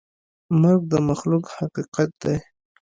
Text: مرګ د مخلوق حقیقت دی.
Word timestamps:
مرګ 0.61 0.81
د 0.91 0.93
مخلوق 1.09 1.45
حقیقت 1.57 2.09
دی. 2.23 2.37